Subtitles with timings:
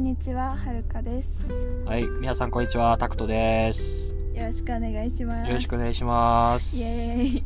[0.00, 1.46] んにちは、はるかです。
[1.84, 4.16] はい、皆さんこんにちは、タクトです。
[4.34, 5.48] よろしくお願いします。
[5.48, 6.78] よろしくお願いします。
[6.78, 7.44] イエーイ。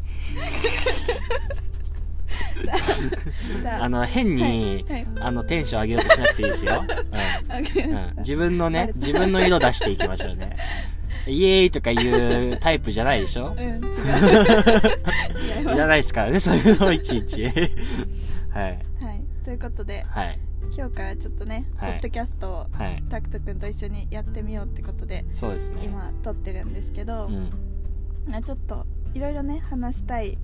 [3.61, 6.75] さあ、あの、変に、はいはいあの、テンション上げようとしなくていいですよ。
[6.79, 6.95] わか
[7.75, 8.14] りまうん。
[8.19, 10.57] 自分のね自分の色出していきましょうね。
[11.27, 11.96] イエーイとかい
[12.52, 13.57] うタイプじゃないでしょ？
[13.59, 13.73] うん、違う。
[13.73, 17.46] 違いますいらないですからね、そういうのいちいち。
[17.46, 17.55] はい。
[18.55, 18.79] はい。
[19.45, 20.38] ということで、はい。
[20.77, 23.02] 今日からちょっとね、はいポッドキャストをはい。
[23.09, 25.82] タクト君と一緒にやってみようってことで、そうですね。
[25.84, 28.34] 今撮ってるんですけど、うん。
[28.34, 30.38] あちょっといろいろね話したい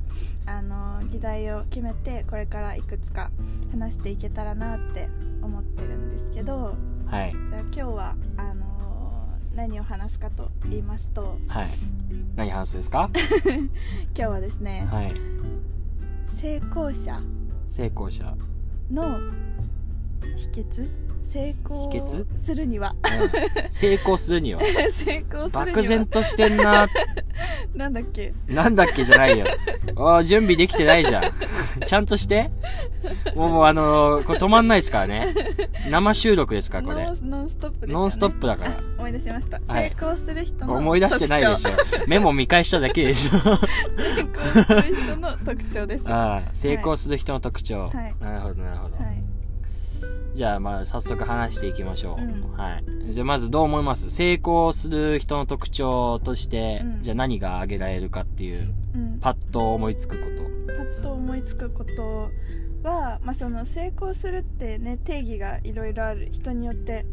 [0.46, 3.30] あの議題を決めてこれからいくつか
[3.72, 5.08] 話していけたらなって
[5.42, 6.76] 思ってるんですけど
[7.06, 7.32] はい。
[7.50, 11.68] じゃあ今日はあの何を話すかと言いますとはい。
[12.36, 13.10] 何話すんですか？
[13.16, 13.68] 今
[14.14, 15.14] 日はですね、はい。
[16.36, 17.18] 成功者
[17.68, 18.36] 成功者。
[18.92, 19.18] の
[20.36, 20.88] 秘訣？
[21.24, 22.26] 成功秘訣？
[22.36, 24.60] するにはうん成功するには。
[24.92, 26.86] 成功するには漠然としてんな
[27.74, 28.34] なんだっけ？
[28.48, 29.46] なんだっけじゃないよ。
[29.96, 31.32] ああ、準備できてないじゃん。
[31.86, 32.50] ちゃんとして。
[33.34, 35.34] もう、もうあのーこれ止まんないですからね。
[35.88, 37.12] 生収録ですから、これノ。
[37.12, 38.72] ンノンストップですよねノンストップだから。
[38.98, 41.70] 思い出しました、はい成功する人の思い出してないでしょ。
[42.06, 43.38] メモ見返しただけでしょ。
[43.38, 43.46] 成
[44.34, 47.88] 功する人の特徴ですはああ、成功する人の特徴。
[47.88, 48.94] はいなるほど、なるほど。
[48.96, 48.98] い
[50.34, 52.22] じゃあ、まあ、早速話していきましょう。
[52.22, 53.12] うんはい。
[53.12, 54.08] じゃあ、まずどう思います？
[54.10, 60.42] 成功する人の特徴として、うんじゃあ何が挙げられるかっていう、うん、パッと思いつくこと。
[60.76, 62.30] パッと思いつくこと
[62.82, 67.06] は、まあ、その成功するってね定義がいろいろある人によって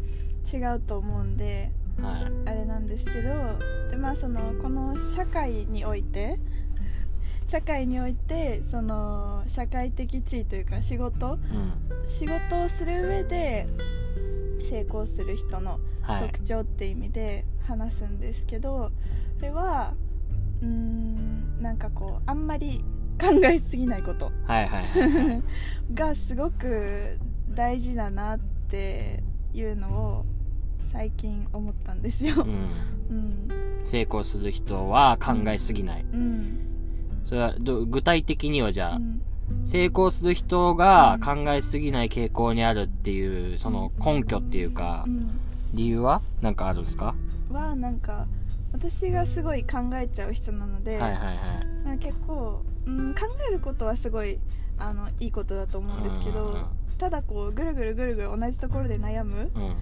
[0.52, 2.50] 違うと思うんではい。
[2.50, 3.58] あれなんですけど
[3.90, 6.38] でまあそのこの社会において
[7.48, 11.72] 社会においてその社会的地位というか仕事うん。
[12.06, 13.66] 仕事をする上で
[14.70, 16.40] 成功する人のはい特。
[16.40, 18.90] 徴って意味で話すんですけど、
[19.36, 19.94] これは
[20.62, 22.82] うーんなんかこうあんまり
[23.20, 25.42] 考えすぎないことはいはいはいはい。
[25.94, 27.18] がすごく
[27.54, 28.38] 大事だなっ
[28.70, 29.22] て
[29.54, 30.24] いうのを
[30.92, 32.34] 最近思ったんですよ。
[33.10, 33.16] うん。
[33.16, 33.48] うん
[33.84, 36.04] 成功する人は考えすぎない。
[36.12, 36.67] うん
[37.24, 39.22] それはど、具体的にはじゃあ、うん。
[39.64, 45.40] 成功する人が考えすぎない傾向にあるっていう、その根拠っていうかう、ん。
[45.72, 46.22] 理由は？
[46.42, 47.14] なんかあるんですか？
[47.50, 48.26] はなんか
[48.72, 51.36] 私がすごい考えちゃう人なので、はいはいはい。
[51.84, 54.38] なんか結構、うん、考えることはすごい
[54.78, 56.64] あのいいことだと思うんですけどうん。
[56.98, 59.74] ただこうぐるぐるぐるぐる同じところで悩むうん。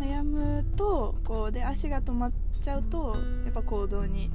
[0.00, 4.30] 悩むとこうで足が止まっちゃうとやっぱ行動に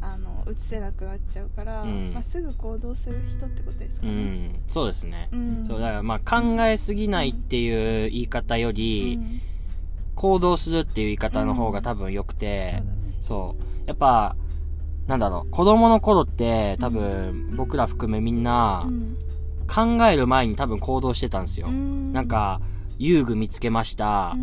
[0.00, 4.14] あの移せなくなっちゃうから、うんまあ、すぐ行動する人ってことですかうね。
[4.22, 4.62] ん。
[4.68, 5.28] そうですね。
[5.32, 9.40] うんそう、だからまあ考えすぎないっていう言い方より、うん
[10.14, 12.82] 行動するっていう言い方の方が多分良くそうて
[13.20, 13.62] そう。
[13.86, 14.34] やっぱ、
[15.06, 19.16] なんだろう、子供の頃って多分僕ら含めみんなうん
[19.68, 21.68] 考える前に多分行動してたんですよ。
[21.68, 22.60] うんなんか、
[22.98, 24.36] 遊具見つけました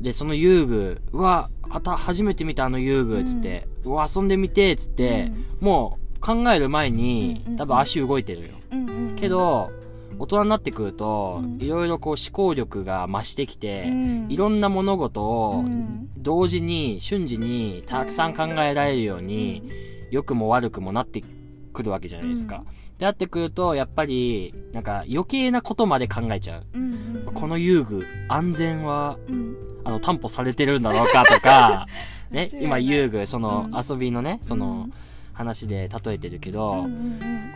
[0.00, 7.56] で、その遊具、うわ、あた、初めて見たあの遊具、つって、うわ、遊んでみて、つって、もう考える前にうんうんうん。
[7.56, 8.48] 多分足動いてるよ。
[8.72, 9.16] うんうんうん。
[9.16, 9.70] けど、
[10.18, 14.26] 大人になってくるとうん、いろいろこう思考力が増してきて、うん。
[14.30, 16.08] いろんな物事をうん。
[16.18, 19.62] 同時に瞬時にたくさん考えられるように、
[20.10, 21.24] 良くも悪くもなって
[21.72, 22.64] くるわけじゃないですか。
[22.98, 26.66] で、なってくると、やっぱり、なんか余計なことまで考えちゃう。
[26.74, 27.34] うんうんうん。
[27.34, 31.86] この遊具、安全は、うんあの、担保されてるんだろうかとか、
[32.30, 33.82] ね、今遊具、そのうん。
[33.90, 34.92] 遊びのね、そのうん。
[35.34, 36.86] 話で例えてるけうど、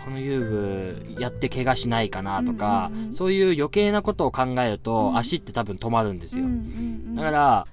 [0.04, 5.16] この遊具やって怪我しないかなとか、そういう余計なことを考えると、うん。
[5.16, 6.46] 足って多分止まるんですよ。
[7.14, 7.66] だから、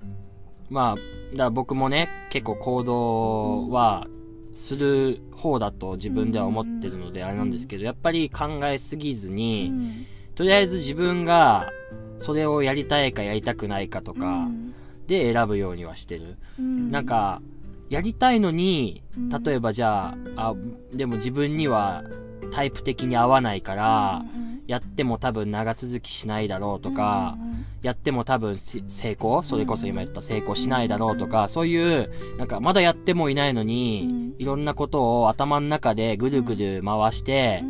[0.70, 4.08] まあ、だから僕もね、結構行動は
[4.54, 10.06] する方だと自分では思ってるのであれなんですけど、やっぱり考えすぎずうに、ん。
[10.36, 11.70] とりあえず自分が
[12.20, 14.74] それをやりたいかやりたくないかとかうん。
[15.08, 16.38] で選ぶようにはしてる。
[16.60, 16.92] うん。
[16.92, 17.42] なんか、
[17.90, 20.56] やりたいのにうん、例えばじゃあ、あ、
[20.94, 22.04] でも自分には
[22.52, 24.24] タイプ的に合わないから、
[24.66, 27.38] やっても多分長続きしないだろうとか、
[27.82, 29.44] やっても多分せ成功？
[29.44, 34.36] それこそ今言った成功しないだろうとか、そういう、なんかまだやってもいないのに、うん。
[34.40, 37.64] いろんなことを頭の中でぐるぐる回して、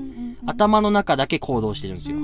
[0.46, 2.18] 頭の中だけ行動してるんですよ。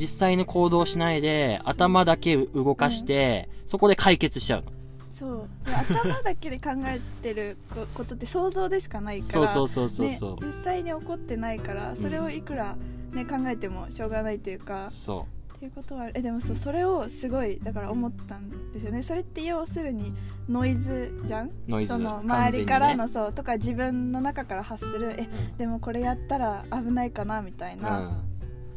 [0.00, 4.72] うんうん実際の行動しないで、頭だけ動かして、そこで解決しちゃうの。
[5.14, 5.48] そう。
[5.66, 10.44] で頭だけで考えてるこことって想像でしかないからそうそうそうそう。
[10.44, 12.76] ね、実際に起こってないからそれをいくら、
[13.12, 19.02] ね、考えてもしょうがないというかそっっていうことはえでもそうそれをすごいだから思ったんですよね。
[19.02, 20.14] それって要するに
[20.48, 21.50] ノイズじゃん？
[21.68, 21.92] ノイズ。
[21.92, 27.82] その周りからの、そうとか自分の中から発するえでもこれやったら危ないかなみたいうん。
[27.82, 28.22] な、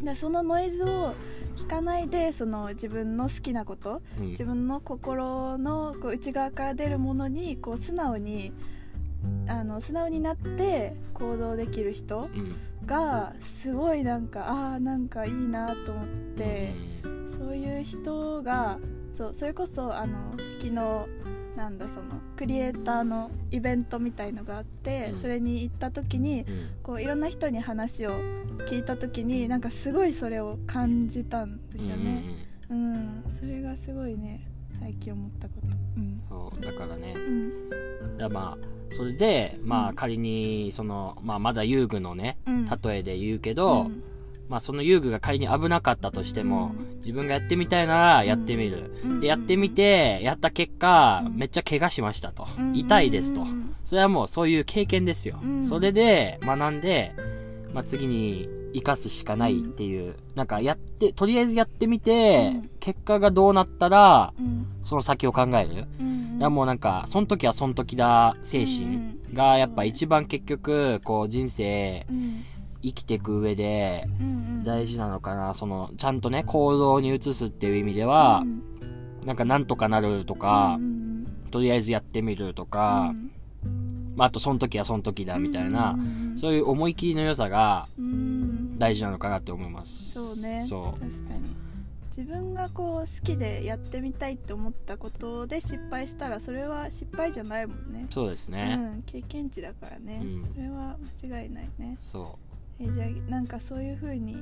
[0.04, 1.14] でそのノイズを
[1.56, 4.28] 聞かないでその自分の好きなことうん。
[4.32, 8.54] 自分の心のこう内側から出るものにこう素直に
[9.48, 12.56] あの素直になって行動できる人うん。
[12.86, 16.74] がすごいなんかああなんかいいなと思って、
[17.38, 18.78] そういう人が
[19.14, 20.72] そうそれこそあの昨日
[21.56, 25.18] なんだそのクリエイターのイベントみたいのがあって、うん。
[25.20, 26.70] それに行った時にうん。
[26.82, 28.12] こういろんな人に話を
[28.68, 32.24] 聞いた時になんかすごいそれを感じたんですよね。
[32.70, 34.48] うん、それがすごいね
[34.80, 35.68] 最近思ったこと。
[35.98, 36.22] うん。
[36.28, 37.14] そうだからね。
[37.16, 37.20] う
[38.28, 38.34] ん。
[38.34, 39.88] まあそれでまうん。
[39.90, 44.04] あ仮にその、まあ、まだ遊具のねうん、例えで言うけど、うん
[44.50, 47.00] まあその遊具が仮に危なかったとしても、うん。
[47.00, 49.20] 自分がやってみたいならやってみる、うん。
[49.20, 52.76] でやってみてやった結果、うんめっちゃ怪我しましたと、うん。
[52.76, 53.76] 痛いですと、うん。
[53.84, 55.66] それはもうそういう経験ですよ、うん。
[55.66, 57.14] それで学んで、
[57.74, 62.70] まあ、次に生かすしかないっていう、なんかやってとりあえずやってみて、うん。
[62.80, 64.68] 結果がどうなったらうん。
[64.82, 66.34] その先を考える、うん。
[66.34, 72.44] だからもうなんかその時はその時だ精神がやっぱ一番結局こう人生うん
[72.84, 75.54] 生きていく上でうん大事なのかな。
[75.54, 78.64] そのちゃんとね行動に移すっていう意味では、うん。
[79.26, 83.32] なんかなんとかなるとかう、んとりあえずやってみるとうか、ん。
[84.16, 86.38] まあ、あとその時はその時だみたいな、うんうんうん。
[86.38, 88.78] そういう思い切りの良さがうん。
[88.78, 90.14] 大事なのかなって思います。
[90.14, 90.62] そうね。
[90.62, 91.08] そ確か
[91.38, 91.64] に。
[92.16, 98.06] 自分がこう好きでやってみたいって思ったことで失敗したらそれは失敗じゃないもんね。
[98.10, 100.42] うそうですうね、ん、経験値だからね、うん。
[100.44, 101.98] それは間違いないね。
[102.00, 102.38] そ
[102.84, 104.38] えじゃあなんかそういう風に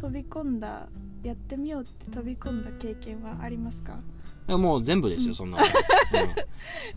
[0.00, 0.88] 飛び込んだ
[1.22, 3.94] やってみようって飛び込んだ経験はありますか？
[3.94, 5.64] ういやもう全部ですよそんなの、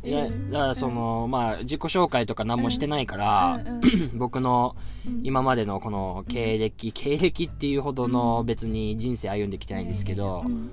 [0.03, 3.75] うん、 いやうんだからその、まあ自己紹介とか何もしてないから、うん。
[3.75, 4.11] うん。
[4.19, 4.75] 僕の
[5.07, 5.21] うん。
[5.23, 10.69] 今までのこの経歴、経歴っていうほどの別に人生歩んできてないんですけど、うん。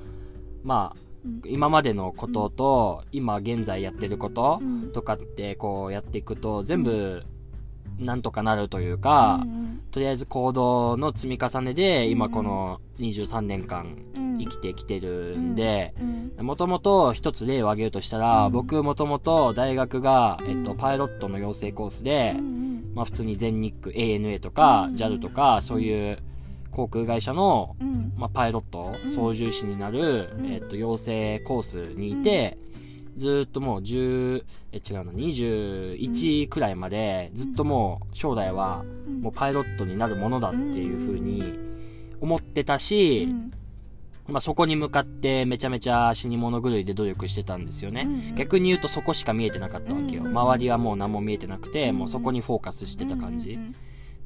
[0.65, 1.43] まあうん。
[1.47, 4.93] 今までのことと、今現在やってることうん。
[4.93, 7.23] とかってこうやっていくと全部
[7.99, 12.33] なんとかなるというか、うんとりあえず行動の積み重ねで今うん。
[12.33, 14.39] この23年間うん。
[14.39, 18.53] 生きてきてるんで、うんもともと一つ例を挙げるとしたら、うん。
[18.53, 26.19] 僕もともと大学が、えっと、うんパイロットの養成コースで、うんまあ普通に全日空 ANA とか、うん JAL とか、そういう
[26.73, 28.13] 航空会社の、うん。
[28.17, 29.11] まあ、パイロットうん。
[29.11, 30.47] 操縦士になる、うん。
[30.47, 32.59] えっと、養成コースにいて、
[33.17, 39.21] ずーっともう10え違うの21くらいまでずっともう将来はうん。
[39.21, 41.59] もうパイロットになるものだっていう風に
[42.21, 43.53] 思ってたし、うん。
[44.27, 53.75] まあ、そこに向かってめちゃめちゃ死に物狂いで努力してたんですよね、うん逆に言うとそこしか見えてなかったわけよ、うん周りはもう何も見えてなくて、うんもうそこにフォーカスしてた感じ、うん。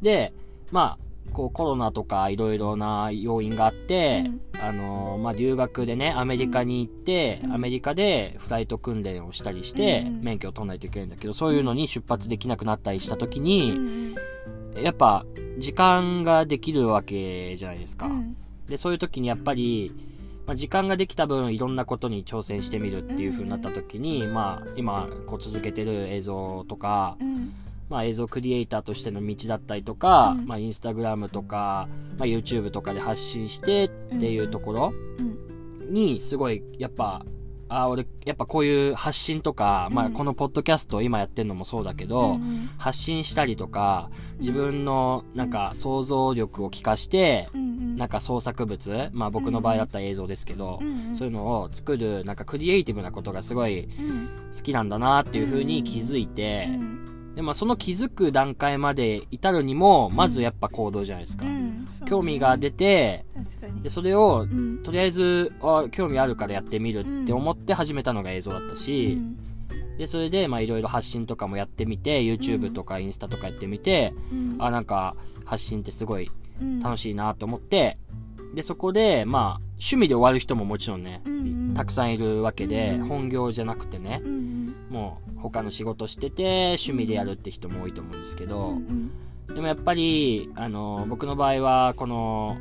[0.01, 0.33] で
[0.71, 4.25] まあこうコロナとかいろいろな要因があって、
[4.61, 7.53] あのーまあ、留学でねアメリカに行って、うん。
[7.53, 10.21] アメリカでフライト訓練をしたりして、うん。
[10.23, 14.15] 免許を取らないといけないんだけどそういうのに出発できなくなったりした時うに、ん。
[14.83, 15.25] やっぱ
[15.59, 18.37] 時間ができるわけじゃないですか、うん。
[18.67, 19.93] でそういう時にやっぱり、
[20.47, 27.53] まあ、時間ができた分いろんなことに挑戦してみるっていう風になった時に、まあ、今こう続けてる映像とか、うん
[27.89, 30.47] まあ、映像クリエイターとしての道だったりとか、うん。
[30.47, 33.89] まあ、インスタグラムとか、まあ、YouTube とかで発信してっ
[34.21, 35.23] ていうところう
[35.91, 35.93] ん。
[35.93, 37.25] にすごいやっぱ
[37.71, 54.29] あー俺やっぱこういう発信とか、まあ、うんこのポッドキャストを今やってるのもそうだけど、うん発信したりとか自分のなんか想像力を聞かして、うんなんか創作物、まあ僕の場合だったら映像ですけど、うんそういうのを作る、なんかクリエイティブなことがすごいうん。
[54.55, 56.69] 好きなんだなっていう風に気づいて、
[57.39, 61.47] でまあその気づく段階まで至るにも、まずやっぱ行動じゃないですか。
[61.47, 62.11] うんそうね。
[62.11, 63.27] 興味が出て、
[63.81, 64.83] で、それをう、ん。
[64.83, 69.37] とりあえず、あ興味あるからやってみるって思って始めたのが映像だったうし、ん。
[69.99, 74.57] で、それで、まあいろいろ発信とかもやってみて、YouTube とかインスタとかやってみて、うん。
[74.59, 75.15] あ、なんか
[75.45, 76.81] 発信ってすごいうん。
[76.81, 77.99] 楽しいなと思って、
[78.53, 81.75] で、そこで、まあ、趣味で終わる人ももちろんね、うんうん。
[81.75, 84.58] たくさんいるわけで、うん本業じゃなくてね、うん
[84.91, 89.11] もう他の仕事してて、趣味でやるって人も多いと思うんですけうど、ん。
[89.49, 92.57] でもやっぱり、あの、僕の場合は、この、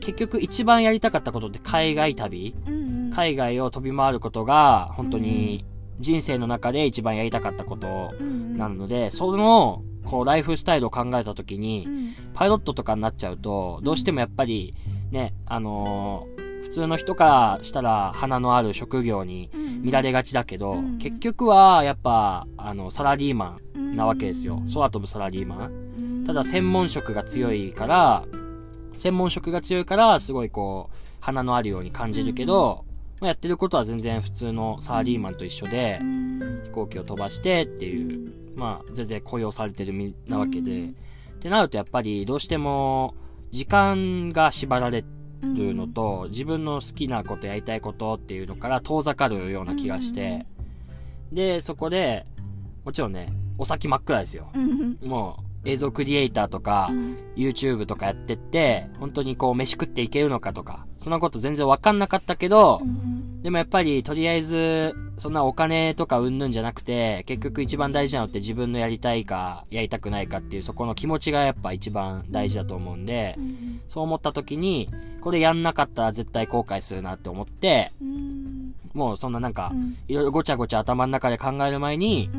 [0.00, 2.54] 結局一番やりたかったことって海外旅。
[2.66, 3.10] うんうん。
[3.10, 5.64] 海外を飛び回ることが、本当に
[6.00, 12.14] 人生の中で一番やりたかったことうんなので、その、こう、ライフスタイルを考えたときにう、ん。
[12.34, 14.74] パイロットとかになっちゃうと、どうしてもやっぱり、
[15.10, 17.24] ね、あのー普通の人か
[17.58, 24.60] らしたら花のある職業に見られがちだけど、うん結局はやっぱ、あの、サラリーマうんンなわけですよ。
[24.74, 25.70] 空飛ぶサラリーマン。
[25.70, 26.24] うん。
[26.24, 28.24] ただ専門職が強いから、
[28.96, 32.84] 専門職が強いから、すごいこう、花のあるように感じるけど、
[33.20, 36.62] まあやってることは全然普通のサラリーマンと一緒でう、ん。
[36.64, 40.96] 飛行機を飛ばしてっていう、まあ全然雇用されてる身なわけで、うん。
[41.36, 43.14] ってなるとやっぱりどうしても、
[43.52, 45.04] 時間が縛られ
[45.42, 50.46] るのと、自分の好きなことやりたいことっていうのから遠ざかるような気がして、
[51.32, 52.26] で、そこで、
[52.84, 54.50] もちろんね、お先真っ暗ですよ。
[54.54, 56.90] うんもう、映像クリエイターとか、
[57.36, 62.80] YouTube とかやってって、本当にこう飯食っていけるのかとか、そんなこと全然わかんなかったけど、
[63.42, 73.36] でもやっぱりとりあえず、そんなお金とかうんぬんじゃなくて、結局一番大事なのって自分のやりたいか、やりたくないかっていうそこの気持ちがやっぱ一番大事だと思うんで、
[73.88, 74.88] そう思った時に、
[75.20, 77.90] これやんなかったら絶対後悔するなって思って、
[78.94, 79.72] もうそんななんか、
[80.08, 82.30] いろいろごちゃごちゃ頭の中で考える前に、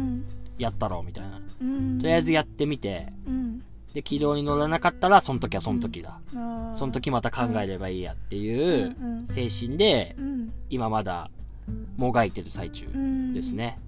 [0.57, 1.37] やったろうみたいな。
[1.99, 3.13] とりあえずやってみて、
[3.93, 6.19] で、軌道に乗らなかったら、その時はその時だ。
[6.73, 8.95] その時また考えればいいやっていう
[9.25, 10.15] 精神で、
[10.69, 11.29] 今まだ
[11.95, 12.87] もがいてる最中
[13.33, 13.79] ですね。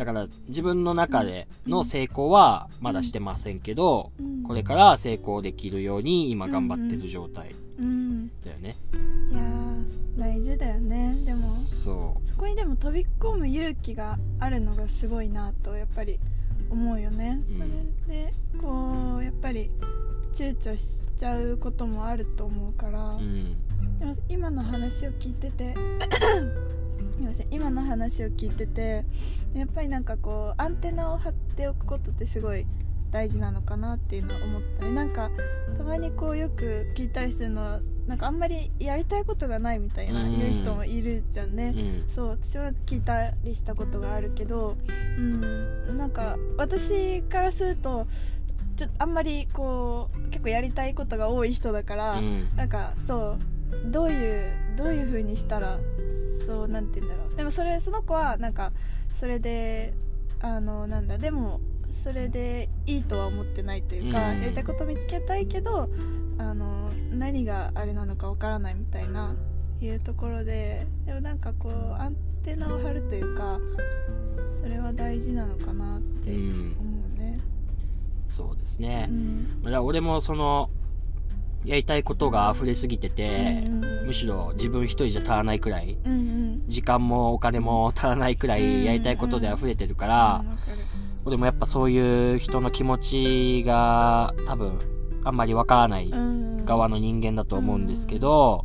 [0.00, 4.12] だから自分の中での成功はまだしてませんけど、
[4.46, 7.50] これから成功できるように今頑張ってる状態
[8.42, 8.76] だよね。
[9.30, 11.14] いやー大事だよね。
[11.26, 16.18] でもそそこにでも飛び込む勇気があるのがすごいなとやっぱり
[16.68, 17.68] 思うよねうんそれ
[18.06, 19.70] でこうやっぱり
[20.32, 23.18] 躊躇しちゃうこともあると思うから、う。
[23.18, 23.56] うん。
[23.98, 25.74] でも今の話を聞いてて
[27.16, 29.04] すいません今の話を聞いてて
[29.54, 32.66] やっぱりなんかこうアンテナを張っておくことってすごい
[33.10, 35.30] 大事なのかなっていうのは思ったねなんか
[35.76, 42.08] たまにこうよく聞いたりするのはなんかあんまりやりたいことがないみたいなうん言う人もいるじゃんね、うん。
[42.08, 44.76] そう私は聞いたりしたことがあるけど
[45.16, 48.08] うんなんか私からすると
[48.74, 52.48] ちょっとあんまりこう結構やりたいことが多い人だから、うん。
[52.56, 55.78] なんかそうどういうどういう風にしたら
[56.44, 58.72] そうなんて言うんだろうでもそれその子はなんか
[59.14, 59.94] それで
[60.40, 61.60] あのなんだでも
[61.92, 65.88] それでいいとは思ってないというか、うんやりたいこと見つけたいけど
[66.38, 66.89] あの
[67.20, 69.34] 何があれなのかわからないみたいな
[69.82, 73.58] いうところででもなんかこうアンテナを張るというか
[74.58, 76.74] それは大事なのかなって思うん。
[77.16, 77.38] うね。
[78.26, 79.12] そうですねう。
[79.12, 80.70] んだから俺もその、
[81.64, 90.78] やりたいことが溢れすぎてて、うんうんむしろ自分一人じゃ足らないくらい、うんうん時間もお金も足らないくらいやりたいことで溢れてるからうん、わかる
[91.24, 94.78] 俺もやっぱそういう人の気持ちが多分
[95.24, 96.64] あんまりわからないうん。
[96.64, 98.64] 側の人間だと思うんですけど、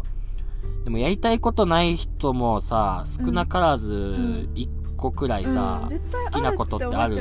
[0.83, 4.49] でもやりたいことない人もさ、少なからずん。
[4.55, 7.17] 一個くらいさ、好きなことってある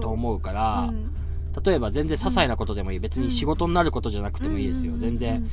[0.00, 1.10] と思うから、うん
[1.64, 2.98] 例えば全然些細なことでもいい。
[2.98, 4.94] 別に仕事になることじゃなくてもいいですよ。
[4.94, 4.98] うん。
[4.98, 5.46] 全然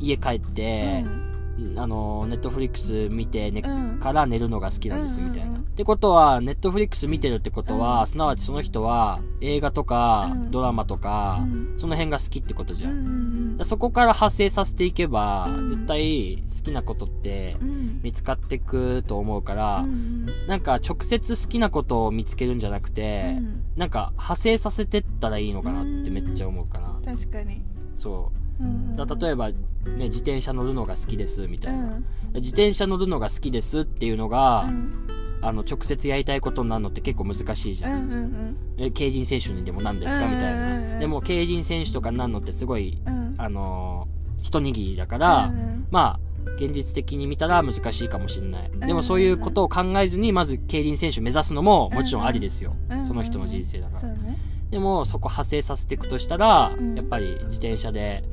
[0.00, 1.33] 家帰ってう、ん
[1.76, 4.00] あの、ネットフリックス見て、ねうん。
[4.00, 5.46] から寝るのが好きなんですみたいな。
[5.46, 8.06] うんうんうんってことは、ネットフリックス見てるってことは、うん。
[8.06, 10.50] すなわちその人は映画とか、うん。
[10.52, 11.74] ドラマとか、うん。
[11.76, 12.92] その辺が好きってことじゃん。
[12.92, 18.00] うんうんそこから派生させていけば、うん絶対好きなことってうん。
[18.02, 23.62] 見つかってくと思うから、うんなんか直接好きなことを見つけるんじゃなくて、うん。
[23.76, 27.00] なんか派生させてったらいいのかなってめっちゃ思うかな。
[27.04, 27.62] 確かに。
[27.96, 28.43] そう。
[28.60, 29.56] うんだ例えば、ね、
[30.04, 32.04] 自転車乗るのが好きですみたいな、うん。
[32.34, 35.08] 自転車乗るのが好きですっていうのが、うん。
[35.42, 43.34] あの直接やりたいことになるのって結構難しいじゃん、うんうんえ競輪選手にでも何ですかみたいうんうんうんなでも競輪選手とかになるのってすごいうん。
[43.36, 53.06] あのー一握りだから、うんまあ現実的に見たら難しいかもしれない、んでもそういうことを考えずにまず競輪選手目指すのももちろんありですよ、うん。
[53.06, 54.38] その人の人生だから、そうね。
[54.70, 56.94] でもそこ派生させていくとしたら、うん。
[56.94, 58.24] やっぱり自転車で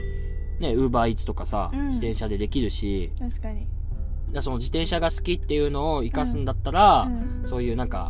[0.62, 1.88] ねウーバーイーツとかさ、うん。
[1.88, 3.12] 自転車でできるし。
[3.20, 3.62] 確かに。
[3.62, 3.70] だか
[4.34, 7.42] らその自転車が好きっていうのを活かすんだったら、うん。
[7.44, 8.10] そういうなんか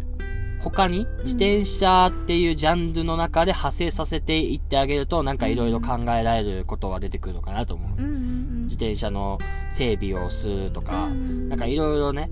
[0.59, 9.39] 他に自転車っていうジャンルの中で派生させていってあげるとなんかいろいろ考えられることは出てくるのかなと思う、自転車の
[9.71, 11.49] 整備をするとか、うん。
[11.49, 12.29] なんかいろいろね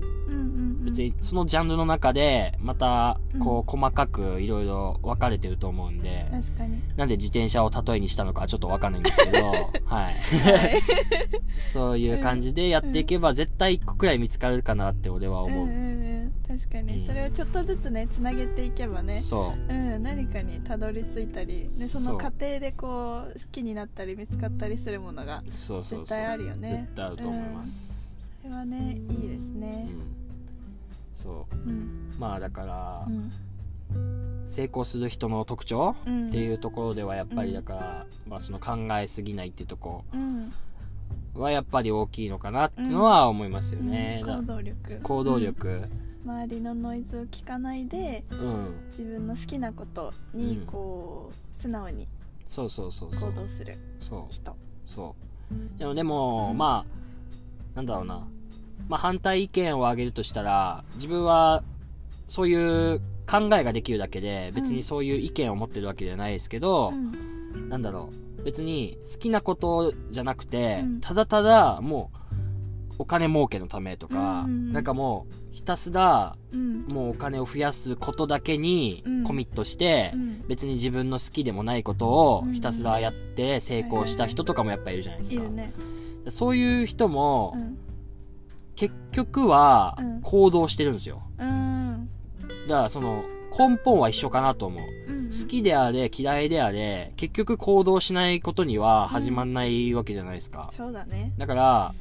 [0.80, 6.82] 別にそのジャンルの中でまたこうう細かくいろいろ分かれてると思うんで、確かに。
[6.96, 9.64] なんで自転車を例えにしたのかはちょっとわかんないんですけど、 はい。
[9.84, 10.14] はい。
[11.58, 15.66] そういう感じでやっていけば絶対一個くらい見つかるかなって俺は思う。
[15.66, 16.32] うんうんうん。
[16.48, 17.06] 確かに、うん。
[17.06, 19.14] それをちょっとずつねつなげていけばね。
[19.14, 19.72] そう。
[19.72, 25.98] うん、何かにたどり着いたりでその過程でこう好きになったり見つかったりするものがそうそうそう。
[26.00, 26.86] 絶対あるよね。
[26.86, 29.60] 絶対あると思います、それはねいいですうん。
[29.60, 29.88] ね
[31.22, 31.56] そう。
[31.56, 32.10] うん。
[32.18, 33.30] まあだから、うん。
[34.46, 36.28] 成功する人の特徴うん。
[36.28, 37.48] っていうところではやっぱうん。
[37.48, 40.04] りだから、まあその考えすぎないっていうとこ
[41.34, 45.00] はやっぱり大きいのかなっていうのは思いますよね、行動力。
[45.02, 45.68] 行動力。
[45.68, 45.90] うん。
[46.30, 52.06] 周りのノイズを聞かないでうん、自分の好きなことにうんこう素直に
[52.46, 54.32] そうそうそうそ行う動するそう。
[54.34, 54.54] 人。
[54.84, 55.14] そ
[55.76, 55.78] う。
[55.78, 56.84] でもでもま
[57.74, 58.26] あなんだろうな
[58.90, 61.62] まあ反対意見を挙げるとしたら自分は
[62.26, 68.42] そういう考えができるだけで別にそういう意見を持ってるわけではないですけどう、んなんだろう。
[68.42, 71.00] 別に好きなことじゃなくて、うん。
[71.00, 72.10] ただただも
[72.90, 74.72] うお金儲けのためとか、うん。
[74.72, 76.86] なんかもうひたすらうん。
[76.86, 79.24] もうお金を増やすことだけにうん。
[79.24, 80.44] コミットして、うん。
[80.48, 82.52] 別に自分の好きでもないことをうん。
[82.54, 85.42] ひたすらやって成功した人とかもやっぱいるじゃないですか。
[85.48, 85.72] ね。
[86.28, 87.78] そういう人もうん
[88.80, 90.20] 結局はうん。
[90.22, 91.22] 行動してるんですよ。
[91.38, 92.08] うん。
[92.66, 93.24] だからその
[93.58, 95.12] 根本は一緒かなと思う。
[95.12, 100.70] うん好きであれ嫌いであれ結局行動しないことには始まんないわけじゃないですか。
[100.72, 101.32] そうだね。
[101.38, 101.94] だから、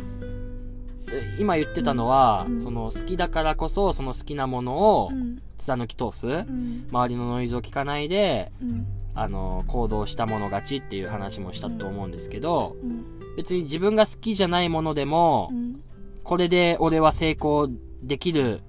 [1.11, 2.61] え今言ってたのは、うん。
[2.61, 5.41] その好きだからこそその好きなものをうん。
[5.57, 6.87] 貫き通す、うん。
[6.89, 8.87] 周りのノイズを聞かないで、うん。
[9.13, 13.35] あの、行動したもの勝ちっていう話もしたと思うんですけど、うん。
[13.35, 15.81] 別に自分が好きじゃないものでも、うん
[16.29, 17.71] これで俺は成功
[18.03, 18.61] できる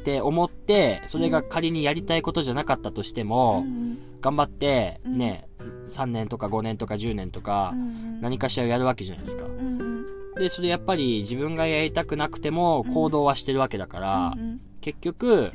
[0.00, 3.98] って思って、それが仮にやりたいことじゃなかったとしても、うん。
[4.20, 5.16] 頑張って、うん。
[5.16, 5.48] ね、
[5.88, 8.20] 3年とか5年とか10年とか、うん。
[8.20, 9.46] 何かしらやるわけじゃないですか。
[10.36, 14.60] で、それやっぱり自分がやりたくなくても行動はしてるわけだから、うん。
[14.82, 15.52] 結局、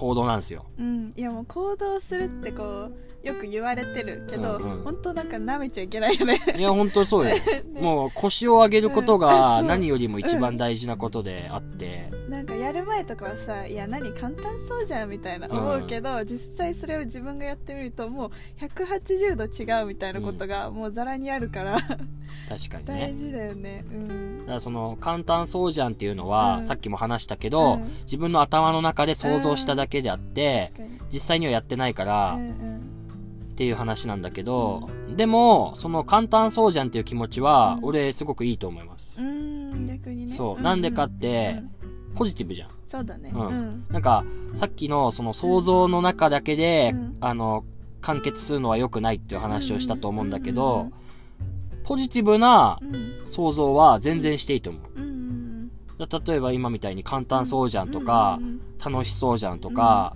[0.00, 0.64] 行動なんですよ。
[0.78, 4.84] うんいやもう行動するってこうよく言われてるけど、うんうん。
[4.84, 6.40] 本当なんか舐めちゃいけないよね。
[6.56, 7.34] いや、本当そうよ。
[7.74, 7.80] ね。
[7.80, 15.58] もう腰を上げることが何よりも一番大事なことであって、なんかやる前とかはさいや何簡単そうじゃんみたいなうん。
[15.58, 18.30] 思うけど、実際それを自分がやってみるともう
[18.64, 21.78] 180度違うみたいなことがもうざらにあるから、
[22.48, 23.14] 確かに大ね。
[23.14, 23.84] 事だよね。
[23.90, 24.38] うん。
[24.40, 26.62] だからその簡単そうじゃんっていうのは、うん。
[26.62, 27.92] さっきも話したけど、うん。
[28.02, 30.72] 自分の頭の中で想像しただけであって、
[31.12, 32.80] 実際にはやってないから、うんうん
[33.50, 34.88] っていう話なんだけど、
[35.18, 37.84] でも、その簡単そうじゃんっていう気持ちは、うん。
[37.88, 39.22] 俺すごくいいと思います。
[39.22, 40.28] うん逆にね。
[40.28, 40.62] そう、ん。
[40.62, 41.79] なんでかってう、ん
[42.14, 42.70] ポジティブじゃん。
[42.86, 43.30] そうだね。
[43.34, 43.46] うん。
[43.46, 43.84] うん。
[43.90, 47.16] なんか、さっきのその想像の中だけで、うん。
[47.20, 47.64] あの、
[48.00, 50.92] 完結するのは良くないっていう話をしたと思うんだけど、うん
[51.82, 53.22] ポジティブなうん。
[53.26, 55.00] 想像は全然していいと思う。
[55.00, 58.38] うんうんだ例えば今みたいに簡単そうじゃんとか、
[58.84, 60.14] 楽しそうじゃんとか、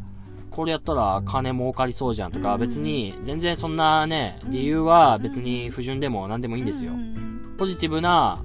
[0.51, 4.51] これやったら金儲かりそうじゃんとか、うん別に全然そんなね、うん。
[4.51, 6.93] 理由は別に不純でも何でもいいんですよ。
[6.93, 6.95] う。
[6.97, 7.57] ん。
[7.59, 8.45] ポジティブな、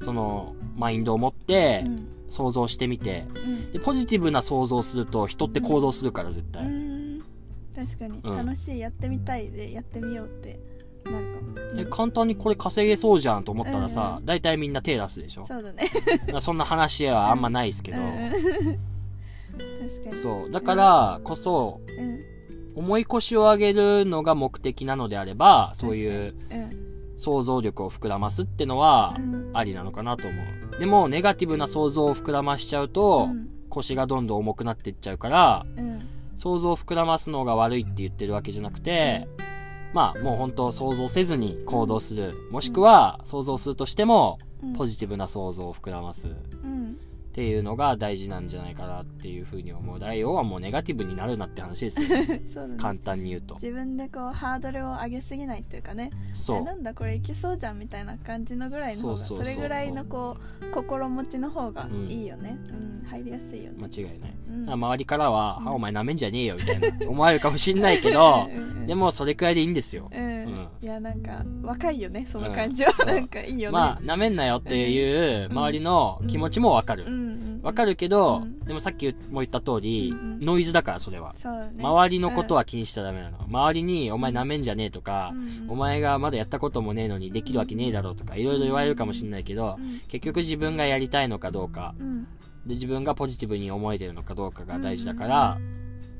[0.00, 3.72] その、マインドを持ってうん想像してみて、うん。
[3.72, 6.64] で、ポジティブな想像をすると人って行動するから絶う対。
[6.64, 7.22] ん。
[7.76, 8.36] 確かに、うん。
[8.36, 8.78] 楽しい。
[8.78, 10.58] やってみたいでやってみようって
[11.04, 14.26] なるかも、で簡単にこれ稼げそうじゃんと思ったらさう、ん。
[14.26, 15.46] 大体みんな手出すでしょ？
[15.46, 15.90] そうだね。
[16.30, 18.06] まあそんな話はあんまないですけど、うん。
[18.06, 18.50] 確か
[20.06, 20.12] に。
[20.12, 20.50] そう。
[20.50, 22.20] だからこそ、うん。
[22.76, 26.89] 重い腰を上げるのが目的なのであれば、そういううん
[27.20, 29.50] 想像力を膨らますってのはうん。
[29.52, 30.80] ありなのかなと思う。
[30.80, 33.48] でも、ネガティブな想像を膨らましちゃうと、うん。
[33.68, 36.00] 腰がどんどん重くなっていっちゃうから、うん。
[36.34, 39.28] 想像を膨らますのが悪いって言ってるわけじゃなくて、
[39.92, 42.48] まあ、もう本当想像せずに行動する。
[42.50, 44.72] もしくは、想像するとしても、うん。
[44.72, 46.28] ポジティブな想像を膨らます。
[46.28, 46.96] うん
[47.40, 49.98] っていうのが大事なんじゃないかなっていうふうに思う。
[49.98, 52.08] だから要はもうネガティブになるなって話ですよ。
[52.52, 52.74] そうだね。
[52.76, 53.54] 簡単に言うと。
[53.54, 56.10] 自分でこうハードルを上げすぎないっていうかね。
[56.34, 56.56] そう。
[56.58, 56.74] えな。
[56.74, 62.10] んだこれいけそうじゃんみたいな感じのぐらいの方がそれぐらいのこう心持ちの方がうん。
[62.10, 62.58] いいよね。
[62.68, 63.78] うん、入りやすいよね。
[63.80, 64.34] 間違いない。
[64.50, 64.70] うん。
[64.70, 65.68] 周りからは、うん。
[65.68, 70.10] あ、お前舐めんじゃねえよ、みたいな、思われるかもしんないけど、うんうんでもそれくらいでいいんですよ。
[70.12, 70.68] うん、うん。
[70.82, 73.06] いやなんか若いよねその感じは、うん。
[73.06, 73.72] なんかいいよね。
[73.72, 77.04] まあ、舐めんなよっていう周りの気持ちもわかる。
[77.62, 78.60] わかるけど、うん。
[78.60, 81.34] でもさっきも言った通り、ノイズだから、それは。
[81.34, 81.82] そうね。
[81.82, 83.38] 周りのことは気にしちゃダメなの。
[83.46, 85.70] 周りに、お前舐めんじゃねえとか、うん。
[85.70, 90.00] お前がまだやったこともねえのにできるわけねえだろうとか、いろいろ言われるかもしんないけどう、ん。
[90.08, 92.24] 結局自分がやりたいのかどうか、うん。
[92.66, 95.58] で、自分がポジティブに思えてるのかどうかが大事だから、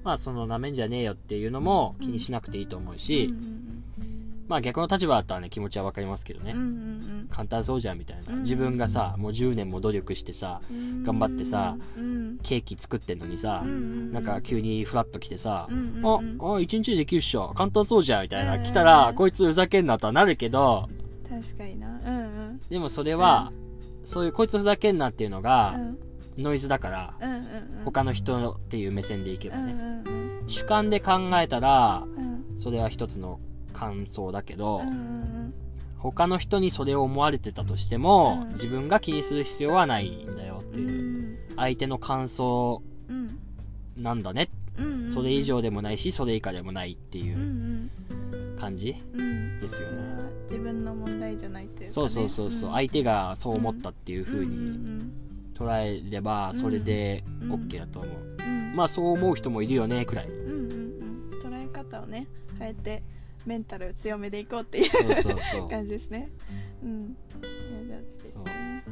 [0.03, 3.80] まあ、その舐めんじゃねえよっていうのも気にしなくていいと思うし、うん
[4.51, 6.51] まあ逆の立場だったらね、気持ちはわかりますけどね。
[6.53, 8.33] うんうん簡単そうじゃんみたいな。
[8.33, 8.41] うん。
[8.41, 11.05] 自分がさ、もう10年も努力してさ、うん。
[11.05, 12.39] 頑張ってさうん。
[12.43, 16.53] ケーキ作ってんのにさ、うんなんか急にフラッと来てさ、うんうんうん。
[16.55, 17.53] あ、あ、一日でできるっしょ。
[17.55, 18.57] 簡単そうじゃんみたいな。
[18.57, 20.89] うん来たら、こいつふざけんなとはなるけど、
[21.29, 21.87] 確かにな。
[22.05, 22.21] うんう
[22.55, 22.61] ん。
[22.69, 23.53] でもそれは、
[24.05, 25.97] そういうこいつふざけんなっていうのうが、ん。
[26.37, 27.41] ノイズだから、うんうんう
[27.83, 27.85] ん。
[27.85, 29.75] 他の人っていう目線でいけばうんうね。
[29.75, 30.05] ん。
[30.49, 32.59] 主観で考えたら、うん。
[32.59, 33.39] それは一つの
[33.71, 34.83] 感想だけど、
[35.99, 38.49] 他の人にそれを思われてたとしても、うん。
[38.55, 41.57] 自分が気にする必要はないんだよってういう、ん。
[41.57, 43.39] 相手の感想うん。
[44.03, 44.49] なんだね。
[45.11, 47.91] それ以上でもないし、それ以下でもないっていう
[48.59, 48.95] 感じ
[49.61, 49.99] ですよね。
[50.49, 51.91] 自分の問題じゃないっていうかね。
[51.91, 52.73] そうそうそうそう、ん。
[52.73, 55.13] 相手がそう思ったっていう風うにん
[55.55, 58.13] 捉えれば、それでうん OK だと思う。
[58.43, 58.75] うん。
[58.75, 60.29] まあそう思う人もいるよね、くらい。
[61.43, 62.27] 捉え方をね
[62.59, 63.03] 変えて
[63.46, 65.68] メンタル強めでいこうっていう。
[65.68, 66.31] 感じですね
[66.83, 67.16] うん
[67.87, 68.85] いやですね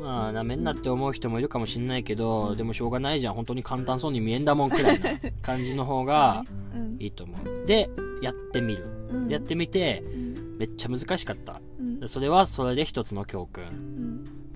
[0.00, 3.34] まあ、なめんなって思う人もいるかもしんないけど、でもしょうがないじゃん。
[3.34, 5.10] 本当に簡単そうに見えんだもんくらいな
[5.42, 6.44] 感じの方が
[6.74, 7.66] うんいいと思う。
[7.66, 7.88] で、
[8.22, 8.84] やってみる。
[9.10, 10.26] うんでやってみて、うん
[10.58, 11.60] めっちゃ難しかった。
[12.06, 13.64] それはそれで一つの教訓。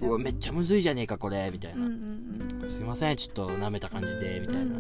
[0.02, 2.66] うんうわ、めっちゃむずいじゃねえか、これ、みたいうんうな。
[2.66, 4.76] んすいません、ちょっと舐めた感じで、みたいな。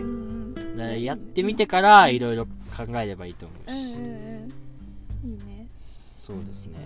[0.76, 3.94] やってみてから、いろいろ考えればいいと思ううんし。
[3.94, 4.50] うんうん
[5.22, 6.76] いいねそうですね。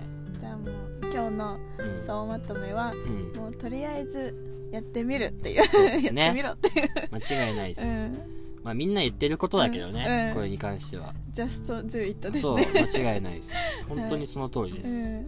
[0.41, 2.07] じゃあもう今日のうん。
[2.07, 3.33] 総まとめはうん。
[3.41, 8.07] もうとりあえずやってみるっていうそうですねやってみろっていう間違いないです。
[8.07, 11.15] うんまあみんな言ってることだけどね、うんうんこれに関しては。
[11.35, 13.55] just do it ですそう、ね間違いないです。
[13.89, 15.19] 本当にその通りでうす。
[15.19, 15.27] ん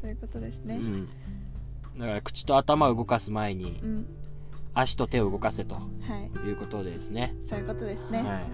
[0.00, 1.08] そういうことですねうん。
[1.98, 4.06] だから口と頭を動かす前にうん
[4.74, 5.82] 足と手を動かせとは
[6.44, 7.34] いいうことでですね。
[7.48, 8.26] そういうことですねはい。
[8.26, 8.44] はい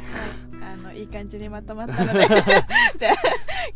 [0.62, 3.14] あのいい感じにまとまったので じゃあ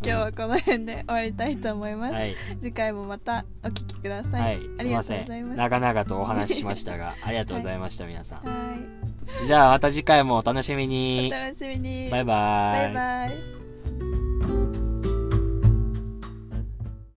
[0.03, 2.37] 今日はこの辺で終わりたいと思います、はい。
[2.61, 4.71] 次回もまたお聞きくださ、はいい。
[4.79, 5.03] ありが。
[5.03, 8.39] とうございます長々とお話ししましたが、ありがとうございました、皆さん。
[8.41, 9.15] はい
[9.47, 11.31] じゃあまた次回もお楽しみおに。
[11.31, 12.95] 楽しみにバイバーイ。
[12.95, 13.64] バイバイ